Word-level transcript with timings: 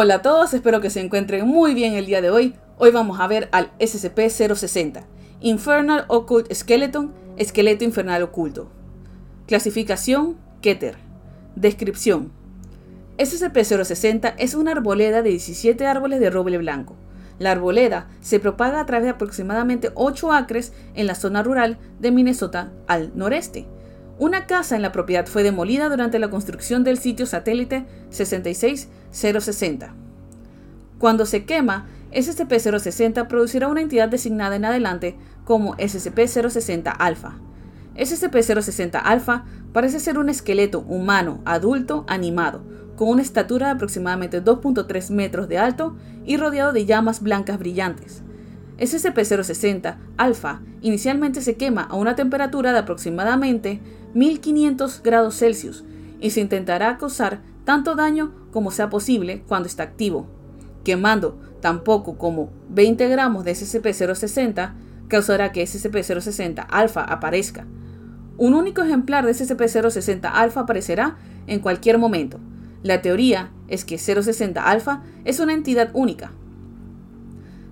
Hola 0.00 0.14
a 0.14 0.22
todos, 0.22 0.54
espero 0.54 0.80
que 0.80 0.90
se 0.90 1.00
encuentren 1.00 1.44
muy 1.44 1.74
bien 1.74 1.94
el 1.94 2.06
día 2.06 2.22
de 2.22 2.30
hoy. 2.30 2.54
Hoy 2.76 2.92
vamos 2.92 3.18
a 3.18 3.26
ver 3.26 3.48
al 3.50 3.76
SCP-060, 3.80 5.02
Infernal 5.40 6.04
Occult 6.06 6.52
Skeleton, 6.54 7.12
esqueleto 7.36 7.82
infernal 7.82 8.22
oculto. 8.22 8.70
Clasificación, 9.48 10.36
Keter. 10.60 10.98
Descripción. 11.56 12.30
SCP-060 13.18 14.34
es 14.38 14.54
una 14.54 14.70
arboleda 14.70 15.20
de 15.22 15.30
17 15.30 15.84
árboles 15.84 16.20
de 16.20 16.30
roble 16.30 16.58
blanco. 16.58 16.94
La 17.40 17.50
arboleda 17.50 18.06
se 18.20 18.38
propaga 18.38 18.78
a 18.78 18.86
través 18.86 19.06
de 19.06 19.10
aproximadamente 19.10 19.90
8 19.96 20.32
acres 20.32 20.74
en 20.94 21.08
la 21.08 21.16
zona 21.16 21.42
rural 21.42 21.76
de 21.98 22.12
Minnesota 22.12 22.70
al 22.86 23.10
noreste. 23.16 23.66
Una 24.18 24.46
casa 24.46 24.74
en 24.74 24.82
la 24.82 24.90
propiedad 24.90 25.26
fue 25.26 25.44
demolida 25.44 25.88
durante 25.88 26.18
la 26.18 26.28
construcción 26.28 26.82
del 26.82 26.98
sitio 26.98 27.24
satélite 27.24 27.86
66060. 28.10 29.94
Cuando 30.98 31.24
se 31.24 31.44
quema, 31.44 31.86
SCP-060 32.10 33.28
producirá 33.28 33.68
una 33.68 33.80
entidad 33.80 34.08
designada 34.08 34.56
en 34.56 34.64
adelante 34.64 35.16
como 35.44 35.76
SCP-060-Alpha. 35.76 37.38
SCP-060-Alpha 37.94 39.44
parece 39.72 40.00
ser 40.00 40.18
un 40.18 40.30
esqueleto 40.30 40.80
humano 40.80 41.40
adulto 41.44 42.04
animado, 42.08 42.62
con 42.96 43.10
una 43.10 43.22
estatura 43.22 43.66
de 43.66 43.72
aproximadamente 43.74 44.42
2.3 44.42 45.10
metros 45.10 45.48
de 45.48 45.58
alto 45.58 45.96
y 46.26 46.38
rodeado 46.38 46.72
de 46.72 46.86
llamas 46.86 47.22
blancas 47.22 47.60
brillantes. 47.60 48.22
SCP-060 48.78 49.96
alfa 50.16 50.60
inicialmente 50.82 51.40
se 51.40 51.56
quema 51.56 51.82
a 51.82 51.96
una 51.96 52.14
temperatura 52.14 52.72
de 52.72 52.78
aproximadamente 52.78 53.80
1500 54.14 55.02
grados 55.02 55.36
Celsius 55.36 55.84
y 56.20 56.30
se 56.30 56.40
intentará 56.40 56.96
causar 56.98 57.40
tanto 57.64 57.94
daño 57.94 58.32
como 58.52 58.70
sea 58.70 58.88
posible 58.88 59.42
cuando 59.46 59.68
está 59.68 59.82
activo. 59.82 60.26
Quemando 60.84 61.38
tan 61.60 61.84
poco 61.84 62.16
como 62.18 62.50
20 62.70 63.08
gramos 63.08 63.44
de 63.44 63.52
SCP-060 63.52 64.72
causará 65.08 65.52
que 65.52 65.64
SCP-060 65.64 66.66
alfa 66.68 67.02
aparezca. 67.02 67.66
Un 68.36 68.54
único 68.54 68.82
ejemplar 68.82 69.26
de 69.26 69.32
SCP-060 69.32 70.30
alfa 70.32 70.60
aparecerá 70.60 71.16
en 71.46 71.58
cualquier 71.58 71.98
momento. 71.98 72.38
La 72.82 73.02
teoría 73.02 73.50
es 73.66 73.84
que 73.84 73.98
060 73.98 74.62
alfa 74.62 75.02
es 75.24 75.40
una 75.40 75.52
entidad 75.52 75.90
única. 75.92 76.30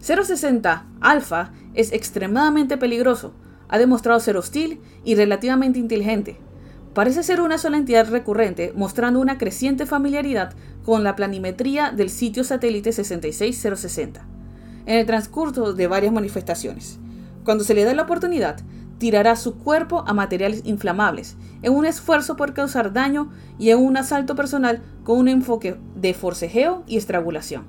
060 0.06 0.86
alfa 1.00 1.50
es 1.74 1.92
extremadamente 1.92 2.76
peligroso, 2.76 3.32
ha 3.68 3.76
demostrado 3.76 4.20
ser 4.20 4.36
hostil 4.36 4.80
y 5.04 5.16
relativamente 5.16 5.80
inteligente. 5.80 6.38
Parece 6.94 7.24
ser 7.24 7.40
una 7.40 7.58
sola 7.58 7.76
entidad 7.76 8.08
recurrente, 8.08 8.72
mostrando 8.76 9.18
una 9.18 9.36
creciente 9.36 9.84
familiaridad 9.84 10.54
con 10.84 11.02
la 11.02 11.16
planimetría 11.16 11.90
del 11.90 12.08
sitio 12.08 12.44
satélite 12.44 12.92
66060, 12.92 14.24
en 14.86 14.96
el 14.96 15.06
transcurso 15.06 15.72
de 15.72 15.88
varias 15.88 16.12
manifestaciones. 16.12 17.00
Cuando 17.44 17.64
se 17.64 17.74
le 17.74 17.82
da 17.82 17.92
la 17.92 18.02
oportunidad, 18.02 18.60
tirará 18.98 19.34
su 19.34 19.56
cuerpo 19.58 20.04
a 20.06 20.14
materiales 20.14 20.62
inflamables, 20.64 21.36
en 21.62 21.72
un 21.72 21.84
esfuerzo 21.84 22.36
por 22.36 22.54
causar 22.54 22.92
daño 22.92 23.32
y 23.58 23.70
en 23.70 23.78
un 23.78 23.96
asalto 23.96 24.36
personal 24.36 24.82
con 25.02 25.18
un 25.18 25.26
enfoque 25.26 25.76
de 25.96 26.14
forcejeo 26.14 26.84
y 26.86 26.96
estrangulación. 26.96 27.64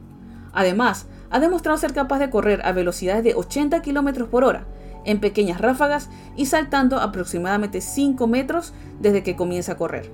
Además, 0.54 1.08
ha 1.30 1.40
demostrado 1.40 1.78
ser 1.78 1.94
capaz 1.94 2.20
de 2.20 2.30
correr 2.30 2.62
a 2.66 2.72
velocidades 2.72 3.24
de 3.24 3.36
80 3.36 3.82
km 3.82 4.28
por 4.28 4.44
hora, 4.44 4.66
en 5.06 5.20
pequeñas 5.20 5.62
ráfagas 5.62 6.10
y 6.36 6.48
saltando 6.48 7.00
aproximadamente 7.00 7.82
5 7.82 8.28
metros 8.28 8.74
desde 9.00 9.24
que 9.24 9.36
comienza 9.36 9.74
a 9.74 9.78
correr. 9.78 10.12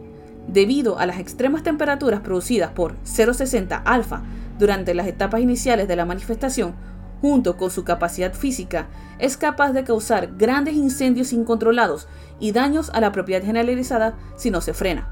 Debido 0.47 1.00
a 1.00 1.06
las 1.06 1.19
extremas 1.19 1.64
temperaturas 1.64 2.22
producidas 2.22 2.72
por 2.72 2.95
060 3.03 3.78
alfa 3.78 4.22
durante 4.59 4.94
las 4.94 5.08
etapas 5.08 5.41
iniciales 5.41 5.88
de 5.88 5.95
la 5.95 6.06
manifestación, 6.06 6.75
junto 7.22 7.56
con 7.56 7.72
su 7.72 7.86
capacidad 7.86 8.34
física, 8.34 8.88
es 9.17 9.38
capaz 9.38 9.72
de 9.72 9.86
causar 9.86 10.36
grandes 10.36 10.75
incendios 10.75 11.31
incontrolados 11.31 12.07
y 12.40 12.52
daños 12.52 12.90
a 12.94 13.00
la 13.00 13.13
propiedad 13.13 13.44
generalizada 13.44 14.16
si 14.35 14.52
no 14.52 14.59
se 14.59 14.73
frena. 14.73 15.09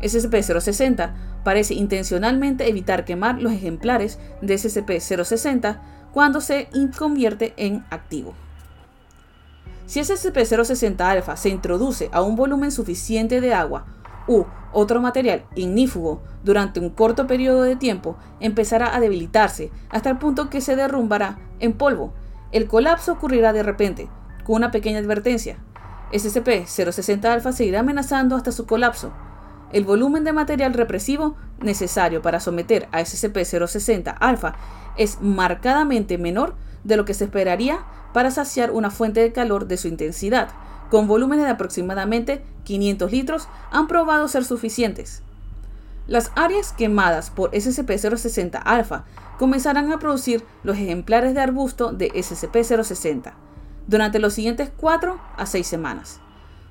SCP-060 0.00 1.12
parece 1.46 1.74
intencionalmente 1.74 2.68
evitar 2.68 3.04
quemar 3.04 3.40
los 3.40 3.52
ejemplares 3.52 4.18
de 4.42 4.56
SCP-060 4.56 5.78
cuando 6.10 6.40
se 6.40 6.68
convierte 6.98 7.54
en 7.56 7.84
activo. 7.88 8.34
Si 9.86 10.00
SCP-060 10.00 11.00
alfa 11.02 11.36
se 11.36 11.50
introduce 11.50 12.10
a 12.10 12.22
un 12.22 12.34
volumen 12.34 12.72
suficiente 12.72 13.40
de 13.40 13.54
agua 13.54 13.86
u 14.26 14.42
otro 14.72 15.00
material 15.00 15.44
ignífugo 15.54 16.20
durante 16.42 16.80
un 16.80 16.90
corto 16.90 17.28
periodo 17.28 17.62
de 17.62 17.76
tiempo, 17.76 18.16
empezará 18.40 18.96
a 18.96 18.98
debilitarse 18.98 19.70
hasta 19.88 20.10
el 20.10 20.18
punto 20.18 20.50
que 20.50 20.60
se 20.60 20.74
derrumbará 20.74 21.38
en 21.60 21.74
polvo. 21.74 22.12
El 22.50 22.66
colapso 22.66 23.12
ocurrirá 23.12 23.52
de 23.52 23.62
repente, 23.62 24.08
con 24.42 24.56
una 24.56 24.72
pequeña 24.72 24.98
advertencia. 24.98 25.58
SCP-060 26.10 27.24
alfa 27.26 27.52
seguirá 27.52 27.78
amenazando 27.80 28.34
hasta 28.34 28.50
su 28.50 28.66
colapso. 28.66 29.12
El 29.72 29.84
volumen 29.84 30.24
de 30.24 30.32
material 30.32 30.74
represivo 30.74 31.36
necesario 31.60 32.22
para 32.22 32.40
someter 32.40 32.88
a 32.92 33.00
SCP-060 33.00 34.16
alfa 34.20 34.54
es 34.96 35.20
marcadamente 35.20 36.18
menor 36.18 36.54
de 36.84 36.96
lo 36.96 37.04
que 37.04 37.14
se 37.14 37.24
esperaría 37.24 37.80
para 38.12 38.30
saciar 38.30 38.70
una 38.70 38.90
fuente 38.90 39.20
de 39.20 39.32
calor 39.32 39.66
de 39.66 39.76
su 39.76 39.88
intensidad, 39.88 40.48
con 40.90 41.08
volúmenes 41.08 41.44
de 41.44 41.50
aproximadamente 41.50 42.44
500 42.64 43.10
litros, 43.10 43.48
han 43.72 43.88
probado 43.88 44.28
ser 44.28 44.44
suficientes. 44.44 45.22
Las 46.06 46.30
áreas 46.36 46.72
quemadas 46.72 47.30
por 47.30 47.50
SCP-060 47.50 48.62
alfa 48.64 49.04
comenzarán 49.38 49.92
a 49.92 49.98
producir 49.98 50.44
los 50.62 50.76
ejemplares 50.76 51.34
de 51.34 51.40
arbusto 51.40 51.92
de 51.92 52.12
SCP-060 52.12 53.32
durante 53.88 54.20
los 54.20 54.34
siguientes 54.34 54.70
4 54.76 55.18
a 55.36 55.46
6 55.46 55.66
semanas. 55.66 56.20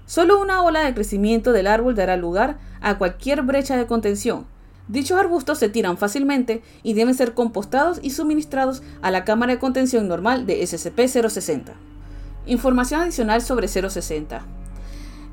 Solo 0.05 0.41
una 0.41 0.61
ola 0.61 0.81
de 0.81 0.93
crecimiento 0.93 1.51
del 1.51 1.67
árbol 1.67 1.95
dará 1.95 2.17
lugar 2.17 2.57
a 2.81 2.97
cualquier 2.97 3.41
brecha 3.41 3.75
de 3.77 3.87
contención, 3.87 4.45
Dichos 4.87 5.17
arbustos 5.19 5.57
se 5.57 5.69
tiran 5.69 5.97
fácilmente 5.97 6.61
y 6.83 6.93
deben 6.93 7.15
ser 7.15 7.33
compostados 7.33 7.99
y 8.03 8.11
suministrados 8.11 8.83
a 9.01 9.09
la 9.09 9.23
cámara 9.25 9.53
de 9.53 9.59
contención 9.59 10.07
normal 10.07 10.45
de 10.45 10.61
SCP-060. 10.61 11.73
Información 12.45 13.01
adicional 13.01 13.41
sobre 13.41 13.67
060. 13.67 14.45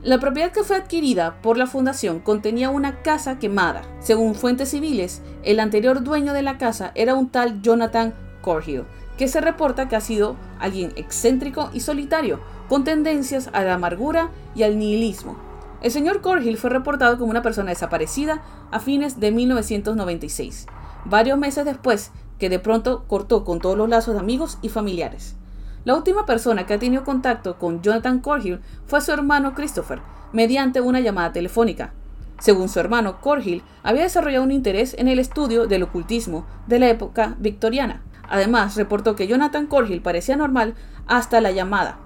La 0.02 0.18
propiedad 0.18 0.52
que 0.52 0.64
fue 0.64 0.76
adquirida 0.76 1.42
por 1.42 1.58
la 1.58 1.66
fundación 1.66 2.18
contenía 2.20 2.70
una 2.70 3.02
casa 3.02 3.38
quemada. 3.38 3.82
Según 4.00 4.34
fuentes 4.34 4.70
civiles, 4.70 5.20
el 5.44 5.60
anterior 5.60 6.02
dueño 6.02 6.32
de 6.32 6.42
la 6.42 6.56
casa 6.56 6.90
era 6.94 7.14
un 7.14 7.28
tal 7.28 7.60
Jonathan 7.60 8.14
Corhill, 8.40 8.84
que 9.18 9.28
se 9.28 9.42
reporta 9.42 9.88
que 9.88 9.96
ha 9.96 10.00
sido 10.00 10.36
alguien 10.58 10.92
excéntrico 10.96 11.70
y 11.74 11.80
solitario, 11.80 12.40
con 12.72 12.84
tendencias 12.84 13.50
a 13.52 13.64
la 13.64 13.74
amargura 13.74 14.30
y 14.54 14.62
al 14.62 14.78
nihilismo. 14.78 15.36
El 15.82 15.90
señor 15.90 16.22
Corhill 16.22 16.56
fue 16.56 16.70
reportado 16.70 17.18
como 17.18 17.30
una 17.30 17.42
persona 17.42 17.68
desaparecida 17.68 18.40
a 18.70 18.80
fines 18.80 19.20
de 19.20 19.30
1996, 19.30 20.64
varios 21.04 21.38
meses 21.38 21.66
después 21.66 22.12
que 22.38 22.48
de 22.48 22.58
pronto 22.58 23.04
cortó 23.08 23.44
con 23.44 23.58
todos 23.58 23.76
los 23.76 23.90
lazos 23.90 24.14
de 24.14 24.20
amigos 24.20 24.56
y 24.62 24.70
familiares. 24.70 25.36
La 25.84 25.94
última 25.94 26.24
persona 26.24 26.64
que 26.64 26.72
ha 26.72 26.78
tenido 26.78 27.04
contacto 27.04 27.58
con 27.58 27.82
Jonathan 27.82 28.20
Corhill 28.20 28.60
fue 28.86 29.02
su 29.02 29.12
hermano 29.12 29.52
Christopher, 29.52 30.00
mediante 30.32 30.80
una 30.80 31.00
llamada 31.00 31.30
telefónica. 31.30 31.92
Según 32.40 32.70
su 32.70 32.80
hermano, 32.80 33.20
Corhill 33.20 33.62
había 33.82 34.04
desarrollado 34.04 34.44
un 34.44 34.50
interés 34.50 34.96
en 34.98 35.08
el 35.08 35.18
estudio 35.18 35.66
del 35.66 35.82
ocultismo 35.82 36.46
de 36.68 36.78
la 36.78 36.88
época 36.88 37.36
victoriana. 37.38 38.00
Además, 38.30 38.76
reportó 38.76 39.14
que 39.14 39.26
Jonathan 39.26 39.66
Corhill 39.66 40.00
parecía 40.00 40.36
normal 40.38 40.74
hasta 41.06 41.42
la 41.42 41.50
llamada, 41.50 41.98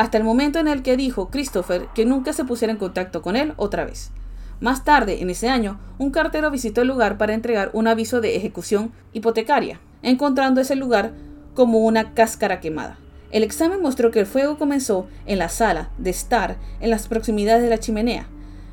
hasta 0.00 0.16
el 0.16 0.24
momento 0.24 0.58
en 0.58 0.66
el 0.66 0.80
que 0.82 0.96
dijo 0.96 1.28
Christopher 1.28 1.88
que 1.94 2.06
nunca 2.06 2.32
se 2.32 2.46
pusiera 2.46 2.72
en 2.72 2.78
contacto 2.78 3.20
con 3.20 3.36
él 3.36 3.52
otra 3.58 3.84
vez. 3.84 4.12
Más 4.58 4.82
tarde, 4.82 5.20
en 5.20 5.28
ese 5.28 5.50
año, 5.50 5.78
un 5.98 6.10
cartero 6.10 6.50
visitó 6.50 6.80
el 6.80 6.88
lugar 6.88 7.18
para 7.18 7.34
entregar 7.34 7.68
un 7.74 7.86
aviso 7.86 8.22
de 8.22 8.34
ejecución 8.34 8.92
hipotecaria, 9.12 9.78
encontrando 10.02 10.62
ese 10.62 10.74
lugar 10.74 11.12
como 11.52 11.80
una 11.80 12.14
cáscara 12.14 12.60
quemada. 12.60 12.96
El 13.30 13.42
examen 13.42 13.82
mostró 13.82 14.10
que 14.10 14.20
el 14.20 14.26
fuego 14.26 14.56
comenzó 14.56 15.06
en 15.26 15.38
la 15.38 15.50
sala 15.50 15.90
de 15.98 16.08
estar 16.08 16.56
en 16.80 16.88
las 16.88 17.06
proximidades 17.06 17.62
de 17.62 17.68
la 17.68 17.78
chimenea. 17.78 18.26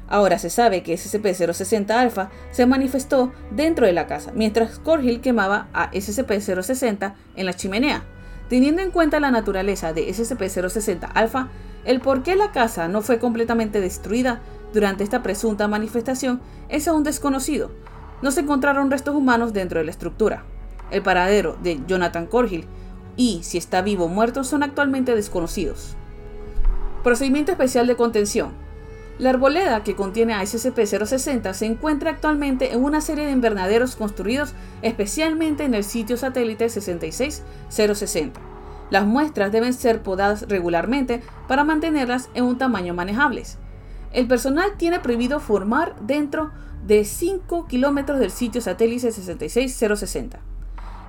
Ahora 0.08 0.40
se 0.40 0.50
sabe 0.50 0.82
que 0.82 0.94
SCP-060 0.94 1.90
Alpha 1.90 2.30
se 2.52 2.66
manifestó 2.66 3.34
dentro 3.52 3.86
de 3.86 3.92
la 3.92 4.08
casa, 4.08 4.32
mientras 4.34 4.80
Corhill 4.80 5.20
quemaba 5.20 5.68
a 5.74 5.92
SCP-060 5.92 7.16
en 7.36 7.46
la 7.46 7.54
chimenea. 7.54 8.06
Teniendo 8.50 8.82
en 8.82 8.92
cuenta 8.92 9.20
la 9.20 9.32
naturaleza 9.32 9.94
de 9.94 10.08
SCP-060 10.08 11.10
Alpha, 11.14 11.50
el 11.84 12.00
por 12.00 12.24
qué 12.24 12.36
la 12.36 12.52
casa 12.52 12.88
no 12.88 13.02
fue 13.02 13.20
completamente 13.20 13.82
destruida 13.82 14.42
durante 14.74 15.04
esta 15.04 15.24
presunta 15.24 15.68
manifestación 15.68 16.42
es 16.70 16.88
aún 16.88 17.04
desconocido. 17.04 17.72
No 18.22 18.32
se 18.32 18.42
encontraron 18.42 18.92
restos 18.92 19.16
humanos 19.16 19.54
dentro 19.54 19.80
de 19.80 19.86
la 19.86 19.92
estructura. 19.92 20.44
El 20.92 21.02
paradero 21.02 21.58
de 21.62 21.80
Jonathan 21.88 22.26
Corhill 22.26 22.66
y 23.16 23.42
si 23.44 23.58
está 23.58 23.82
vivo 23.82 24.06
o 24.06 24.10
muerto 24.10 24.44
son 24.44 24.64
actualmente 24.64 25.16
desconocidos. 25.16 25.96
Procedimiento 27.04 27.52
especial 27.52 27.88
de 27.88 27.96
contención. 27.96 28.67
La 29.20 29.32
arboleda 29.32 29.84
que 29.84 29.96
contiene 29.96 30.36
a 30.36 30.44
SCP-060 30.44 31.54
se 31.54 31.66
encuentra 31.66 32.12
actualmente 32.12 32.74
en 32.74 32.84
una 32.84 33.02
serie 33.02 33.26
de 33.26 33.32
invernaderos 33.32 33.96
construidos 33.96 34.54
especialmente 34.84 35.64
en 35.64 35.74
el 35.74 35.84
sitio 35.84 36.18
satélite 36.18 36.70
66060. 36.70 38.40
Las 38.92 39.06
muestras 39.08 39.52
deben 39.52 39.74
ser 39.74 40.04
podadas 40.04 40.48
regularmente 40.48 41.22
para 41.48 41.64
mantenerlas 41.64 42.30
en 42.36 42.44
un 42.44 42.60
tamaño 42.60 42.94
manejable. 42.94 43.44
El 44.14 44.28
personal 44.28 44.78
tiene 44.78 45.00
prohibido 45.00 45.40
formar 45.40 45.96
dentro 46.02 46.52
de 46.86 47.04
5 47.04 47.66
kilómetros 47.68 48.20
del 48.20 48.30
sitio 48.30 48.62
satélite 48.62 49.12
66060. 49.12 50.40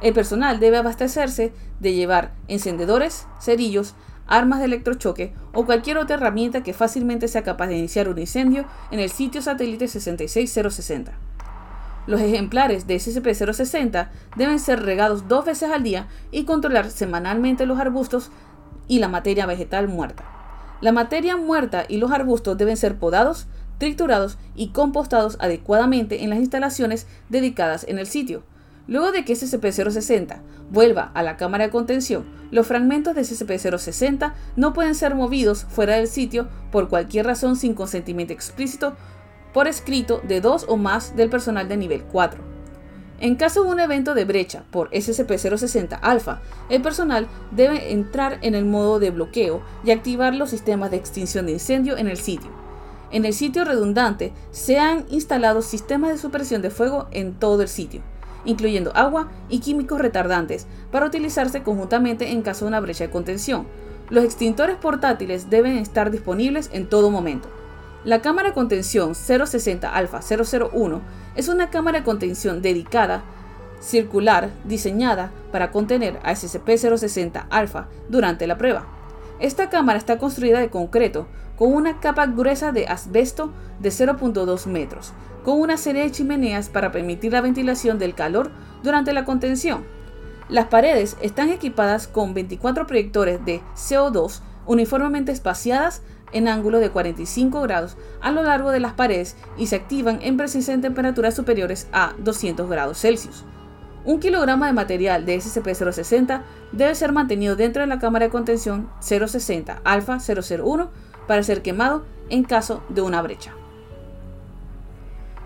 El 0.01 0.15
personal 0.15 0.61
debe 0.61 0.79
abastecerse 0.79 1.53
de 1.79 1.93
llevar 1.93 2.33
encendedores, 2.49 3.27
cerillos, 3.41 3.95
armas 4.29 4.61
de 4.61 4.67
electrochoque 4.67 5.33
o 5.53 5.67
cualquier 5.67 5.99
otra 5.99 6.17
herramienta 6.17 6.63
que 6.63 6.75
fácilmente 6.75 7.27
sea 7.27 7.43
capaz 7.43 7.67
de 7.67 7.79
iniciar 7.79 8.09
un 8.09 8.19
incendio 8.19 8.67
en 8.91 9.01
el 9.01 9.11
sitio 9.11 9.43
satélite 9.43 9.89
66060. 9.89 11.13
Los 12.07 12.21
ejemplares 12.21 12.87
de 12.87 12.97
SCP-060 12.97 14.09
deben 14.37 14.59
ser 14.59 14.83
regados 14.83 15.29
dos 15.29 15.45
veces 15.45 15.71
al 15.71 15.83
día 15.83 16.09
y 16.31 16.45
controlar 16.45 16.91
semanalmente 16.91 17.67
los 17.67 17.79
arbustos 17.79 18.31
y 18.87 18.99
la 18.99 19.09
materia 19.09 19.45
vegetal 19.45 19.89
muerta. 19.89 20.25
La 20.81 20.93
materia 20.93 21.37
muerta 21.37 21.85
y 21.89 21.99
los 21.99 22.13
arbustos 22.13 22.57
deben 22.57 22.77
ser 22.77 22.97
podados, 22.99 23.47
triturados 23.79 24.39
y 24.55 24.69
compostados 24.69 25.37
adecuadamente 25.41 26.23
en 26.23 26.31
las 26.31 26.39
instalaciones 26.39 27.07
dedicadas 27.29 27.85
en 27.89 27.99
el 27.99 28.07
sitio. 28.07 28.43
Luego 28.89 29.13
de 29.13 29.25
que 29.25 29.35
SCP-060 29.35 30.41
vuelva 30.71 31.13
a 31.15 31.23
la 31.23 31.37
cámara 31.37 31.65
de 31.65 31.71
contención, 31.71 32.25
los 32.51 32.67
fragmentos 32.67 33.15
de 33.15 33.21
SCP-060 33.21 34.33
no 34.57 34.73
pueden 34.73 34.95
ser 34.95 35.15
movidos 35.15 35.67
fuera 35.69 35.97
del 35.97 36.09
sitio 36.09 36.49
por 36.73 36.89
cualquier 36.89 37.27
razón 37.27 37.57
sin 37.57 37.75
consentimiento 37.75 38.33
explícito 38.33 38.97
por 39.53 39.69
escrito 39.69 40.23
de 40.27 40.41
dos 40.41 40.65
o 40.69 40.79
más 40.79 41.15
del 41.17 41.29
personal 41.29 41.69
de 41.69 41.77
nivel 41.77 42.03
4. 42.05 42.43
En 43.21 43.35
caso 43.35 43.65
de 43.65 43.71
un 43.71 43.81
evento 43.81 44.15
de 44.15 44.25
brecha 44.25 44.65
por 44.71 44.91
SCP-060 44.91 45.99
alfa, 46.01 46.41
el 46.71 46.81
personal 46.81 47.27
debe 47.51 47.93
entrar 47.93 48.39
en 48.43 48.55
el 48.55 48.65
modo 48.65 49.01
de 49.01 49.11
bloqueo 49.11 49.61
y 49.85 49.91
activar 49.91 50.35
los 50.35 50.51
sistemas 50.51 50.91
de 50.91 50.97
extinción 50.97 51.47
de 51.47 51.53
incendio 51.53 51.99
en 51.99 52.09
el 52.09 52.17
sitio. 52.17 52.51
En 53.11 53.25
el 53.25 53.35
sitio 53.35 53.65
redundante 53.65 54.33
se 54.51 54.79
han 54.79 55.05
instalado 55.11 55.61
sistemas 55.63 56.11
de 56.11 56.19
supresión 56.19 56.63
de 56.63 56.71
fuego 56.71 57.09
en 57.11 57.35
todo 57.35 57.63
el 57.63 57.69
sitio, 57.69 58.03
incluyendo 58.45 58.93
agua 58.95 59.29
y 59.49 59.61
químicos 59.61 60.01
retardantes, 60.01 60.67
para 60.91 61.07
utilizarse 61.07 61.63
conjuntamente 61.63 62.31
en 62.31 62.43
caso 62.43 62.65
de 62.65 62.69
una 62.69 62.81
brecha 62.81 63.05
de 63.05 63.11
contención. 63.11 63.67
Los 64.11 64.25
extintores 64.25 64.77
portátiles 64.77 65.51
deben 65.51 65.77
estar 65.77 66.11
disponibles 66.11 66.71
en 66.73 66.89
todo 66.89 67.11
momento. 67.11 67.49
La 68.05 68.23
cámara 68.23 68.49
de 68.49 68.55
contención 68.55 69.15
060 69.15 69.93
Alpha 69.93 70.21
001 70.21 71.01
es 71.35 71.49
una 71.49 71.69
cámara 71.69 71.99
de 71.99 72.05
contención 72.05 72.63
dedicada, 72.63 73.23
circular, 73.81 74.51
diseñada 74.65 75.31
para 75.53 75.71
contener 75.71 76.19
a 76.23 76.33
SCP-060 76.33 77.47
Alpha 77.51 77.89
durante 78.09 78.47
la 78.47 78.57
prueba. 78.57 78.87
Esta 79.41 79.69
cámara 79.69 79.99
está 79.99 80.19
construida 80.19 80.59
de 80.59 80.71
concreto 80.71 81.27
con 81.57 81.73
una 81.73 82.01
capa 82.01 82.27
gruesa 82.27 82.73
de 82.73 82.87
asbesto 82.87 83.53
de 83.81 83.91
0.2 83.91 84.67
metros, 84.67 85.13
con 85.49 85.63
una 85.63 85.79
serie 85.79 86.03
de 86.03 86.11
chimeneas 86.11 86.69
para 86.69 86.93
permitir 86.93 87.33
la 87.33 87.41
ventilación 87.41 87.99
del 87.99 88.15
calor 88.15 88.51
durante 88.83 89.15
la 89.15 89.25
contención. 89.25 89.83
Las 90.51 90.67
paredes 90.67 91.17
están 91.23 91.49
equipadas 91.49 92.07
con 92.07 92.35
24 92.35 92.87
proyectores 92.87 93.43
de 93.47 93.63
CO2 93.75 94.43
uniformemente 94.67 95.33
espaciadas 95.33 96.03
en 96.33 96.49
ángulo 96.49 96.81
de 96.81 96.91
45 96.91 97.63
grados 97.63 97.97
a 98.21 98.31
lo 98.31 98.43
largo 98.43 98.73
de 98.73 98.81
las 98.81 98.93
paredes 98.93 99.37
y 99.57 99.69
se 99.69 99.77
activan 99.77 100.19
en 100.21 100.37
presencia 100.37 100.77
de 100.77 100.83
temperaturas 100.83 101.35
superiores 101.35 101.89
a 101.93 102.13
200 102.19 102.69
grados 102.69 102.99
Celsius. 102.99 103.47
Un 104.05 104.21
kilogramo 104.21 104.67
de 104.67 104.75
material 104.75 105.25
de 105.25 105.39
SCP-060 105.39 106.43
debe 106.73 106.95
ser 106.95 107.13
mantenido 107.13 107.57
dentro 107.57 107.81
de 107.81 107.89
la 107.89 107.99
cámara 107.99 108.27
de 108.27 108.31
contención 108.31 108.91
060 109.01 109.81
Alpha 109.83 110.19
001 110.19 110.91
para 111.27 111.43
ser 111.43 111.63
quemado 111.63 112.05
en 112.29 112.45
caso 112.45 112.83
de 112.91 113.01
una 113.01 113.23
brecha. 113.23 113.58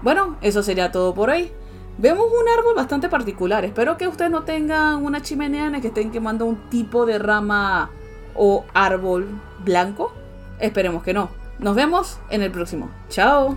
Bueno, 0.02 0.36
eso 0.42 0.62
sería 0.62 0.90
todo 0.90 1.14
por 1.14 1.30
hoy. 1.30 1.50
Vemos 1.98 2.26
un 2.26 2.48
árbol 2.58 2.74
bastante 2.74 3.08
particular. 3.08 3.64
Espero 3.64 3.96
que 3.96 4.08
ustedes 4.08 4.30
no 4.30 4.42
tengan 4.42 5.04
una 5.04 5.22
chimenea 5.22 5.66
en 5.66 5.72
la 5.72 5.80
que 5.80 5.88
estén 5.88 6.10
quemando 6.10 6.46
un 6.46 6.68
tipo 6.70 7.06
de 7.06 7.18
rama 7.18 7.90
o 8.34 8.64
árbol 8.74 9.28
blanco. 9.64 10.12
Esperemos 10.58 11.02
que 11.02 11.14
no. 11.14 11.30
Nos 11.58 11.76
vemos 11.76 12.18
en 12.30 12.42
el 12.42 12.50
próximo. 12.50 12.90
Chao. 13.08 13.56